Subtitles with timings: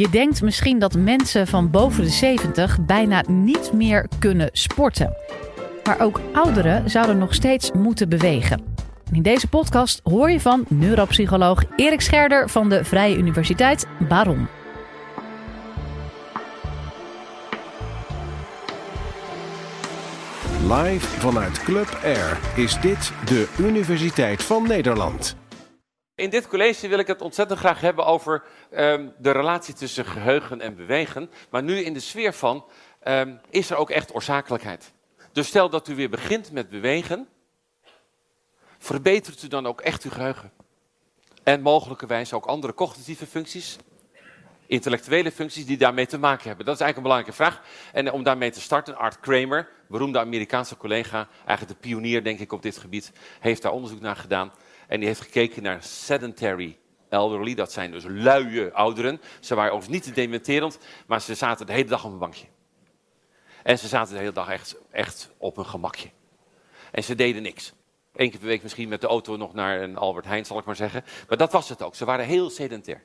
[0.00, 5.16] Je denkt misschien dat mensen van boven de 70 bijna niet meer kunnen sporten.
[5.84, 8.62] Maar ook ouderen zouden nog steeds moeten bewegen.
[9.12, 14.48] In deze podcast hoor je van neuropsycholoog Erik Scherder van de Vrije Universiteit waarom.
[20.62, 25.36] Live vanuit Club Air is dit de Universiteit van Nederland.
[26.20, 28.42] In dit college wil ik het ontzettend graag hebben over
[28.72, 31.30] um, de relatie tussen geheugen en bewegen.
[31.50, 32.64] Maar nu in de sfeer van,
[33.04, 34.92] um, is er ook echt oorzakelijkheid?
[35.32, 37.28] Dus stel dat u weer begint met bewegen,
[38.78, 40.52] verbetert u dan ook echt uw geheugen?
[41.42, 43.76] En mogelijkerwijs ook andere cognitieve functies,
[44.66, 46.66] intellectuele functies die daarmee te maken hebben.
[46.66, 47.62] Dat is eigenlijk een belangrijke vraag.
[47.92, 52.52] En om daarmee te starten, Art Kramer, beroemde Amerikaanse collega, eigenlijk de pionier denk ik
[52.52, 54.52] op dit gebied, heeft daar onderzoek naar gedaan.
[54.90, 59.20] En die heeft gekeken naar sedentary elderly, dat zijn dus luie ouderen.
[59.40, 62.46] Ze waren overigens niet te dementerend, maar ze zaten de hele dag op een bankje.
[63.62, 66.08] En ze zaten de hele dag echt, echt op een gemakje.
[66.90, 67.72] En ze deden niks.
[68.14, 70.64] Eén keer per week misschien met de auto nog naar een Albert Heijn, zal ik
[70.64, 71.04] maar zeggen.
[71.28, 71.94] Maar dat was het ook.
[71.94, 73.02] Ze waren heel sedentair.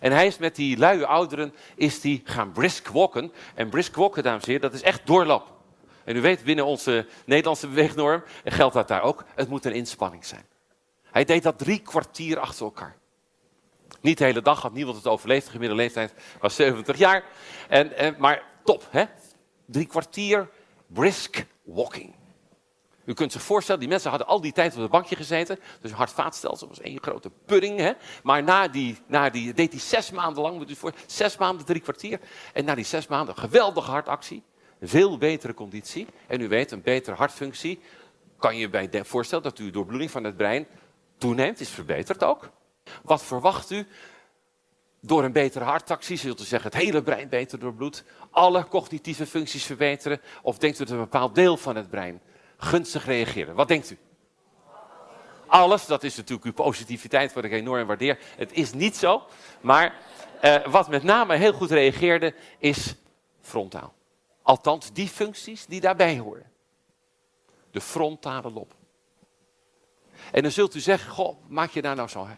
[0.00, 3.32] En hij is met die luie ouderen is die gaan brisk walken.
[3.54, 5.52] En brisk walken, dames en heren, dat is echt doorlopen.
[6.04, 9.24] En u weet, binnen onze Nederlandse beweegnorm geldt dat daar ook.
[9.34, 10.52] Het moet een inspanning zijn.
[11.14, 12.96] Hij deed dat drie kwartier achter elkaar.
[14.00, 15.44] Niet de hele dag, had niemand het overleefd.
[15.44, 17.24] De gemiddelde leeftijd was 70 jaar.
[17.68, 19.04] En, en, maar top, hè?
[19.66, 20.48] Drie kwartier
[20.86, 22.14] brisk walking.
[23.04, 25.58] U kunt zich voorstellen, die mensen hadden al die tijd op het bankje gezeten.
[25.80, 27.78] Dus een hart-vaatstelsel was één grote pudding.
[27.78, 27.92] Hè?
[28.22, 31.66] Maar na die, na die, deed hij zes maanden lang, moet u voor, zes maanden,
[31.66, 32.20] drie kwartier.
[32.52, 34.42] En na die zes maanden, geweldige hartactie.
[34.80, 36.06] Veel betere conditie.
[36.26, 37.80] En u weet, een betere hartfunctie
[38.38, 40.66] kan je bij voorstellen dat u doorbloeding van het brein
[41.24, 42.50] toeneemt, is verbeterd ook.
[43.02, 43.86] Wat verwacht u
[45.00, 46.16] door een betere hartactie?
[46.16, 50.20] Zult u zeggen het hele brein beter doorbloed, alle cognitieve functies verbeteren?
[50.42, 52.20] Of denkt u dat een bepaald deel van het brein
[52.56, 53.54] gunstig reageren?
[53.54, 53.98] Wat denkt u?
[55.46, 58.18] Alles, dat is natuurlijk uw positiviteit, wat ik enorm waardeer.
[58.36, 59.22] Het is niet zo,
[59.60, 59.94] maar
[60.42, 62.94] uh, wat met name heel goed reageerde, is
[63.40, 63.94] frontaal.
[64.42, 66.50] Althans, die functies die daarbij horen.
[67.70, 68.74] De frontale lob.
[70.32, 72.28] En dan zult u zeggen, goh, maak je daar nou zo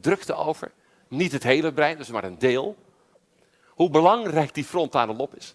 [0.00, 0.72] drukte over?
[1.08, 2.76] Niet het hele brein, dus maar een deel.
[3.68, 5.54] Hoe belangrijk die frontale lob is.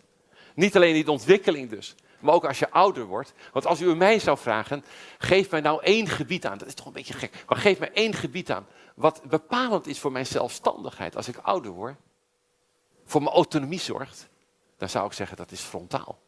[0.56, 3.34] Niet alleen in de ontwikkeling dus, maar ook als je ouder wordt.
[3.54, 4.86] Want als u mij zou vragen,
[5.18, 6.58] geef mij nou één gebied aan.
[6.58, 8.68] Dat is toch een beetje gek, maar geef mij één gebied aan.
[8.96, 11.96] Wat bepalend is voor mijn zelfstandigheid als ik ouder word.
[13.06, 14.28] Voor mijn autonomie zorgt.
[14.78, 16.20] Dan zou ik zeggen, dat is frontaal.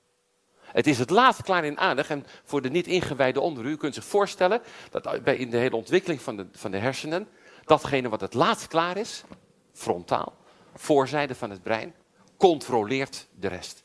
[0.78, 2.10] Het is het laatst klaar in aardig.
[2.10, 5.58] En voor de niet ingewijde onder u, u kunt zich voorstellen dat bij in de
[5.58, 7.28] hele ontwikkeling van de, van de hersenen,
[7.66, 9.24] datgene wat het laatst klaar is,
[9.74, 10.38] frontaal,
[10.76, 11.94] voorzijde van het brein,
[12.38, 13.84] controleert de rest.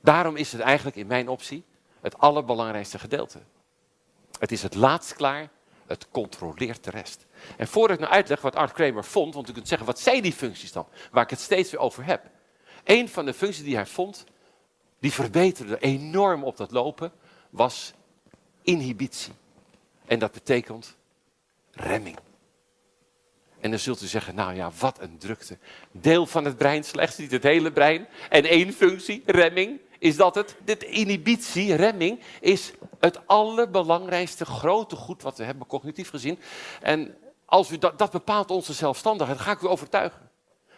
[0.00, 1.64] Daarom is het eigenlijk in mijn optie
[2.00, 3.38] het allerbelangrijkste gedeelte.
[4.38, 5.48] Het is het laatst klaar,
[5.86, 7.26] het controleert de rest.
[7.56, 10.22] En voordat ik nou uitleg wat Art Kramer vond, want u kunt zeggen, wat zijn
[10.22, 10.86] die functies dan?
[11.10, 12.30] Waar ik het steeds weer over heb.
[12.84, 14.24] Een van de functies die hij vond,
[15.02, 17.12] die verbeterde enorm op dat lopen,
[17.50, 17.92] was
[18.62, 19.32] inhibitie.
[20.06, 20.96] En dat betekent
[21.70, 22.16] remming.
[23.60, 25.58] En dan zult u zeggen, nou ja, wat een drukte.
[25.90, 28.06] Deel van het brein slechts, niet het hele brein.
[28.28, 30.56] En één functie, remming, is dat het.
[30.64, 36.38] Dit inhibitie, remming, is het allerbelangrijkste grote goed wat we hebben, cognitief gezien.
[36.80, 40.30] En als u dat, dat bepaalt onze zelfstandigheid, ga ik u overtuigen.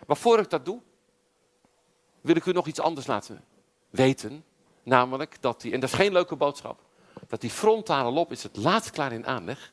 [0.06, 0.80] Maar voor ik dat doe,
[2.20, 3.52] wil ik u nog iets anders laten
[3.94, 4.44] weten,
[4.82, 6.80] namelijk dat die, en dat is geen leuke boodschap,
[7.28, 9.72] dat die frontale lob is het laatst klaar in aanleg.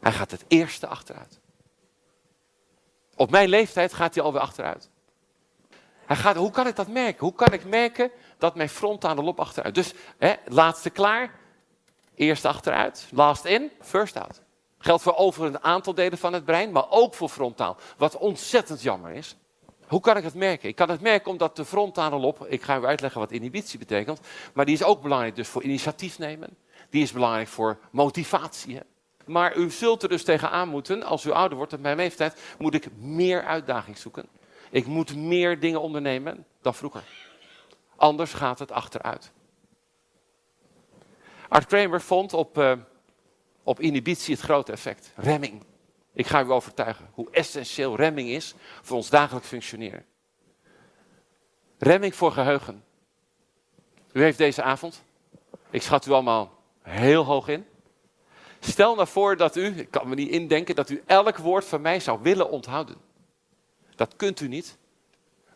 [0.00, 1.40] Hij gaat het eerste achteruit.
[3.16, 4.90] Op mijn leeftijd gaat hij alweer achteruit.
[6.06, 7.24] Hij gaat, hoe kan ik dat merken?
[7.24, 9.74] Hoe kan ik merken dat mijn frontale lob achteruit?
[9.74, 11.34] Dus hè, laatste klaar,
[12.14, 14.42] eerst achteruit, last in, first out.
[14.78, 17.76] Geldt voor over een aantal delen van het brein, maar ook voor frontaal.
[17.96, 19.36] Wat ontzettend jammer is.
[19.90, 20.68] Hoe kan ik het merken?
[20.68, 24.20] Ik kan het merken omdat de frontale lob, ik ga u uitleggen wat inhibitie betekent,
[24.52, 26.56] maar die is ook belangrijk dus voor initiatief nemen.
[26.90, 28.80] Die is belangrijk voor motivatie.
[29.24, 32.74] Maar u zult er dus tegenaan moeten, als u ouder wordt, bij mijn leeftijd, moet
[32.74, 34.28] ik meer uitdaging zoeken.
[34.70, 37.02] Ik moet meer dingen ondernemen dan vroeger.
[37.96, 39.32] Anders gaat het achteruit.
[41.48, 42.72] Art Kramer vond op, uh,
[43.62, 45.12] op inhibitie het grote effect.
[45.16, 45.62] Remming.
[46.20, 50.04] Ik ga u overtuigen hoe essentieel remming is voor ons dagelijks functioneren.
[51.78, 52.84] Remming voor geheugen.
[54.12, 55.02] U heeft deze avond,
[55.70, 57.66] ik schat u allemaal heel hoog in.
[58.58, 61.80] Stel nou voor dat u, ik kan me niet indenken, dat u elk woord van
[61.80, 62.96] mij zou willen onthouden.
[63.96, 64.78] Dat kunt u niet.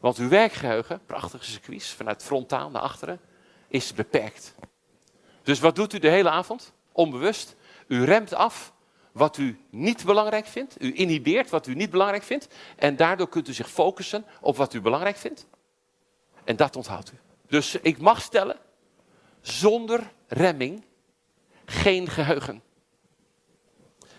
[0.01, 3.21] Want uw werkgeheugen, prachtige circuits, vanuit frontaal naar achteren,
[3.69, 4.55] is beperkt.
[5.43, 6.73] Dus wat doet u de hele avond?
[6.93, 7.57] Onbewust.
[7.87, 8.74] U remt af
[9.15, 10.83] wat u niet belangrijk vindt.
[10.83, 12.49] U inhibeert wat u niet belangrijk vindt.
[12.77, 15.47] En daardoor kunt u zich focussen op wat u belangrijk vindt.
[16.45, 17.19] En dat onthoudt u.
[17.47, 18.57] Dus ik mag stellen,
[19.41, 20.85] zonder remming
[21.65, 22.63] geen geheugen.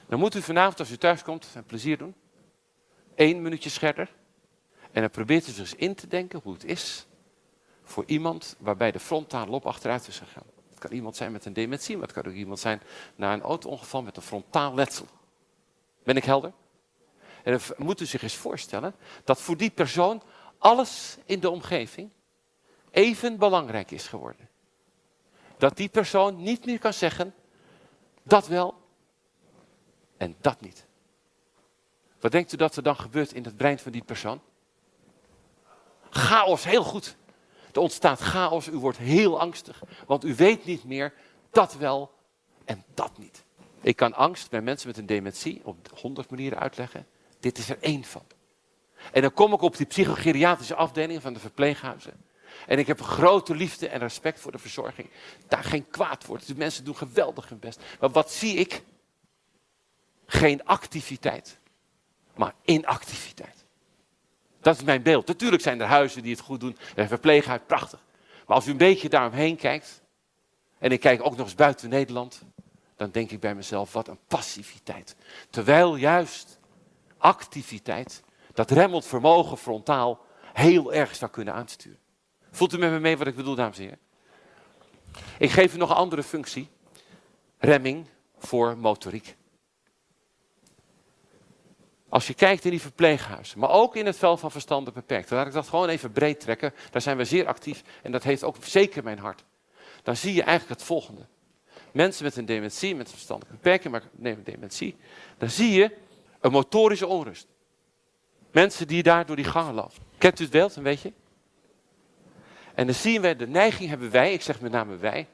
[0.08, 2.16] Dan moet u vanavond als u thuis komt een plezier doen.
[3.16, 4.14] Eén minuutje scherder.
[4.92, 7.06] En dan probeert u zich eens in te denken hoe het is
[7.84, 10.55] voor iemand waarbij de frontale lob achteruit is gegaan.
[10.76, 12.82] Het kan iemand zijn met een dementie, maar het kan ook iemand zijn
[13.16, 15.06] na een auto-ongeval met een frontaal letsel.
[16.04, 16.52] Ben ik helder?
[17.44, 20.22] En dan moet u zich eens voorstellen dat voor die persoon
[20.58, 22.10] alles in de omgeving
[22.92, 24.50] even belangrijk is geworden.
[25.58, 27.34] Dat die persoon niet meer kan zeggen,
[28.24, 28.82] dat wel
[30.18, 30.86] en dat niet.
[32.20, 34.42] Wat denkt u dat er dan gebeurt in het brein van die persoon?
[36.10, 37.16] Chaos, heel goed.
[37.76, 41.14] Er ontstaat chaos, u wordt heel angstig, want u weet niet meer
[41.52, 42.12] dat wel
[42.66, 43.44] en dat niet.
[43.82, 47.08] Ik kan angst bij mensen met een dementie op honderd manieren uitleggen.
[47.40, 48.24] Dit is er één van.
[49.12, 52.24] En dan kom ik op die psychogeriatrische afdeling van de verpleeghuizen.
[52.68, 55.10] En ik heb grote liefde en respect voor de verzorging.
[55.48, 56.40] Daar geen kwaad voor.
[56.46, 57.80] De mensen doen geweldig hun best.
[58.00, 58.84] Maar wat zie ik?
[60.26, 61.60] Geen activiteit,
[62.36, 63.65] maar inactiviteit.
[64.66, 65.28] Dat is mijn beeld.
[65.28, 66.78] Natuurlijk zijn er huizen die het goed doen.
[66.96, 68.00] Een verpleeghuis, prachtig.
[68.48, 70.02] Maar als u een beetje daaromheen kijkt,
[70.78, 72.42] en ik kijk ook nog eens buiten Nederland,
[72.96, 75.16] dan denk ik bij mezelf, wat een passiviteit.
[75.50, 76.60] Terwijl juist
[77.18, 78.24] activiteit,
[78.54, 82.00] dat remmelt vermogen frontaal, heel erg zou kunnen aansturen.
[82.52, 84.00] Voelt u met me mee wat ik bedoel, dames en heren?
[85.38, 86.70] Ik geef u nog een andere functie.
[87.58, 88.08] Remming
[88.38, 89.36] voor motoriek.
[92.16, 95.48] Als je kijkt in die verpleeghuizen, maar ook in het veld van verstanden beperkt, laat
[95.48, 98.56] ik dat gewoon even breed trekken, daar zijn we zeer actief en dat heeft ook
[98.62, 99.44] zeker mijn hart.
[100.04, 101.26] Dan zie je eigenlijk het volgende.
[101.92, 104.96] Mensen met een dementie, met een verstandelijke beperking, maar neem dementie,
[105.38, 105.98] dan zie je
[106.40, 107.48] een motorische onrust.
[108.52, 110.04] Mensen die daar door die gangen lopen.
[110.18, 111.14] Kent u het beeld een beetje?
[112.76, 115.28] En dan zien we, de neiging hebben wij, ik zeg met name wij,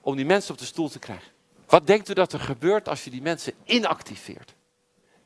[0.00, 1.32] om die mensen op de stoel te krijgen.
[1.66, 4.56] Wat denkt u dat er gebeurt als je die mensen inactiveert?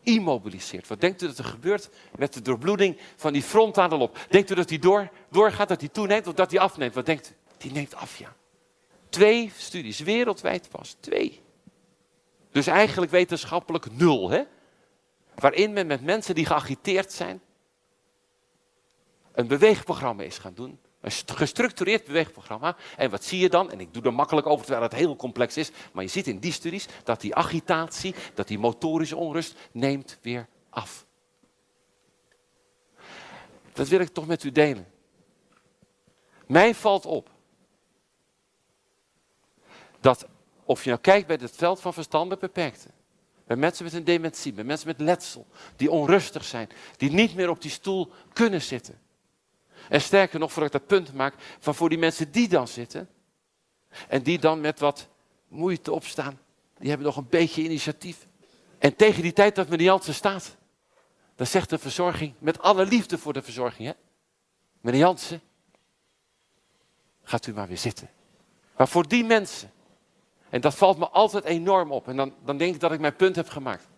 [0.03, 0.89] Immobiliseert.
[0.89, 4.19] Wat denkt u dat er gebeurt met de doorbloeding van die frontale lob?
[4.29, 6.95] Denkt u dat die door, doorgaat, dat die toeneemt of dat die afneemt?
[6.95, 7.35] Wat denkt u?
[7.59, 8.35] Die neemt af, ja.
[9.09, 10.97] Twee studies, wereldwijd pas.
[11.01, 11.41] Twee.
[12.51, 14.43] Dus eigenlijk wetenschappelijk nul, hè?
[15.35, 17.41] Waarin men met mensen die geagiteerd zijn
[19.33, 20.79] een beweegprogramma is gaan doen.
[21.03, 22.77] Een gestructureerd beweegprogramma.
[22.97, 23.71] En wat zie je dan?
[23.71, 25.71] En ik doe er makkelijk over terwijl het heel complex is.
[25.93, 30.49] Maar je ziet in die studies dat die agitatie, dat die motorische onrust neemt weer
[30.71, 31.07] af.
[33.73, 34.87] Dat wil ik toch met u delen.
[36.47, 37.31] Mij valt op
[40.01, 40.27] dat
[40.65, 42.89] of je nou kijkt bij het veld van verstanden beperkte,
[43.47, 45.47] bij mensen met een dementie, bij mensen met letsel,
[45.77, 49.01] die onrustig zijn, die niet meer op die stoel kunnen zitten.
[49.89, 53.09] En sterker nog, voordat ik dat punt maak, van voor die mensen die dan zitten,
[54.09, 55.09] en die dan met wat
[55.49, 56.39] moeite opstaan,
[56.79, 58.27] die hebben nog een beetje initiatief.
[58.79, 60.57] En tegen die tijd dat meneer Jansen staat,
[61.35, 63.95] dan zegt de verzorging, met alle liefde voor de verzorging, hè?
[64.81, 65.41] meneer Jansen,
[67.23, 68.11] gaat u maar weer zitten.
[68.77, 69.71] Maar voor die mensen,
[70.49, 73.17] en dat valt me altijd enorm op, en dan, dan denk ik dat ik mijn
[73.17, 73.89] punt heb gemaakt.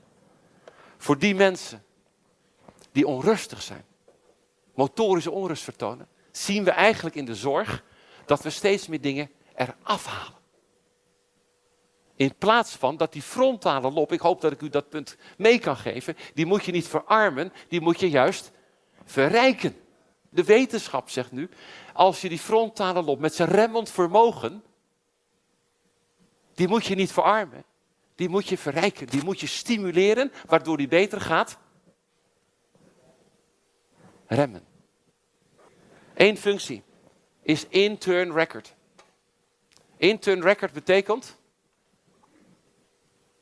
[0.96, 1.84] Voor die mensen
[2.92, 3.84] die onrustig zijn,
[4.74, 7.84] motorische onrust vertonen, zien we eigenlijk in de zorg
[8.26, 10.42] dat we steeds meer dingen eraf halen.
[12.16, 15.58] In plaats van dat die frontale lob, ik hoop dat ik u dat punt mee
[15.58, 18.52] kan geven, die moet je niet verarmen, die moet je juist
[19.04, 19.76] verrijken.
[20.28, 21.48] De wetenschap zegt nu,
[21.92, 24.62] als je die frontale lob met zijn remmend vermogen,
[26.54, 27.64] die moet je niet verarmen,
[28.14, 31.58] die moet je verrijken, die moet je stimuleren, waardoor die beter gaat
[34.26, 34.62] remmen.
[36.14, 36.82] Eén functie
[37.42, 38.74] is intern record.
[39.96, 41.36] Intern record betekent,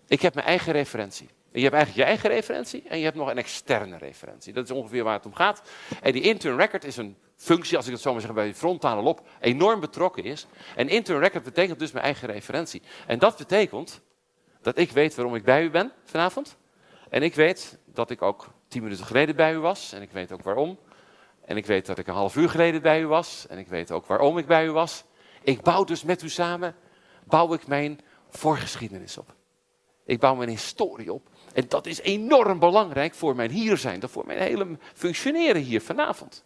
[0.06, 1.28] ik heb mijn eigen referentie.
[1.52, 4.52] je hebt eigenlijk je eigen referentie en je hebt nog een externe referentie.
[4.52, 5.62] Dat is ongeveer waar het om gaat.
[6.02, 8.54] En die intern record is een functie, als ik het zo maar zeg, bij de
[8.54, 10.46] frontale lob enorm betrokken is.
[10.76, 12.82] En intern record betekent dus mijn eigen referentie.
[13.06, 14.00] En dat betekent
[14.60, 16.56] dat ik weet waarom ik bij u ben vanavond.
[17.10, 19.92] En ik weet dat ik ook tien minuten geleden bij u was.
[19.92, 20.78] En ik weet ook waarom.
[21.44, 23.46] En ik weet dat ik een half uur geleden bij u was.
[23.46, 25.04] En ik weet ook waarom ik bij u was.
[25.42, 26.74] Ik bouw dus met u samen,
[27.24, 29.34] bouw ik mijn voorgeschiedenis op.
[30.04, 31.28] Ik bouw mijn historie op.
[31.54, 36.44] En dat is enorm belangrijk voor mijn hier zijn, voor mijn hele functioneren hier vanavond.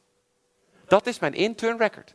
[0.87, 2.15] Dat is mijn intern record.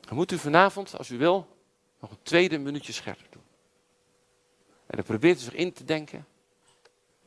[0.00, 1.46] Dan moet u vanavond, als u wil,
[2.00, 3.42] nog een tweede minuutje scherper doen.
[4.86, 6.26] En dan probeert u zich in te denken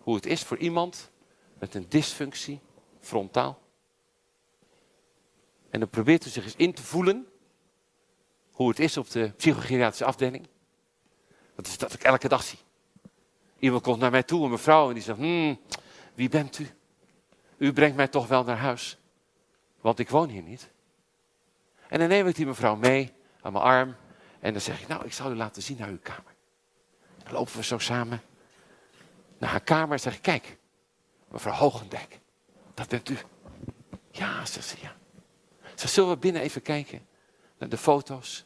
[0.07, 1.11] hoe het is voor iemand
[1.59, 2.59] met een dysfunctie,
[2.99, 3.59] frontaal.
[5.69, 7.27] En dan probeert u zich eens in te voelen
[8.51, 10.47] hoe het is op de psychogeriatrische afdeling.
[11.55, 12.59] Dat is dat ik elke dag zie.
[13.59, 15.59] Iemand komt naar mij toe, een mevrouw, en die zegt, hmm,
[16.13, 16.69] wie bent u?
[17.57, 18.97] U brengt mij toch wel naar huis,
[19.81, 20.69] want ik woon hier niet.
[21.87, 23.95] En dan neem ik die mevrouw mee aan mijn arm
[24.39, 26.35] en dan zeg ik, nou, ik zal u laten zien naar uw kamer.
[27.23, 28.21] Dan lopen we zo samen
[29.37, 30.57] naar haar kamer en zeg kijk,
[31.27, 32.19] mevrouw Hogendijk,
[32.73, 33.17] dat bent u.
[34.11, 34.95] Ja, ze, ja.
[35.75, 37.07] Ze zullen we binnen even kijken
[37.57, 38.45] naar de foto's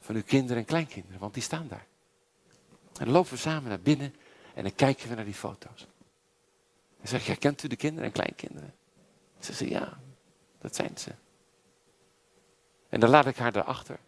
[0.00, 1.86] van uw kinderen en kleinkinderen, want die staan daar.
[2.98, 4.14] En dan lopen we samen naar binnen
[4.54, 5.86] en dan kijken we naar die foto's.
[7.00, 8.74] En zeg ik, kent u de kinderen en kleinkinderen?
[9.38, 10.00] Ze zegt, ja,
[10.58, 11.14] dat zijn ze.
[12.88, 13.98] En dan laat ik haar daarachter,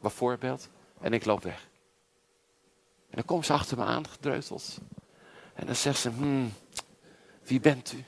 [0.00, 0.68] bijvoorbeeld,
[1.00, 1.68] en ik loop weg.
[3.10, 4.78] En dan komt ze achter me aangedreuteld.
[5.54, 6.52] En dan zegt ze, hmm,
[7.42, 8.04] wie bent u?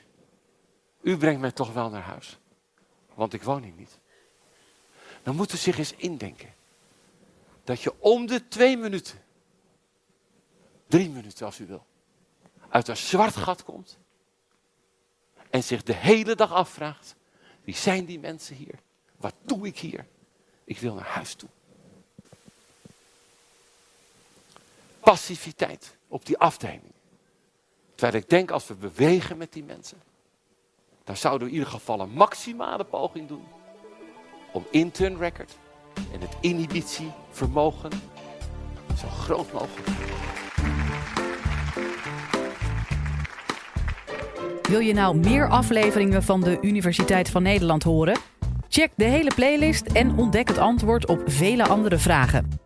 [1.01, 2.37] U brengt mij toch wel naar huis.
[3.13, 3.97] Want ik woon hier niet.
[5.23, 6.53] Dan moet u zich eens indenken.
[7.63, 9.23] Dat je om de twee minuten,
[10.87, 11.85] drie minuten als u wil,
[12.69, 13.97] uit een zwart gat komt.
[15.49, 17.15] En zich de hele dag afvraagt,
[17.63, 18.79] wie zijn die mensen hier?
[19.17, 20.07] Wat doe ik hier?
[20.63, 21.49] Ik wil naar huis toe.
[24.99, 26.93] Passiviteit op die afdeling.
[27.97, 29.97] Terwijl ik denk, als we bewegen met die mensen,
[31.03, 33.43] dan zouden we in ieder geval een maximale poging doen
[34.51, 35.57] om intern record
[36.13, 37.91] en het inhibitievermogen
[38.97, 40.17] zo groot mogelijk te.
[44.69, 48.17] Wil je nou meer afleveringen van de Universiteit van Nederland horen?
[48.69, 52.56] Check de hele playlist en ontdek het antwoord op vele andere vragen.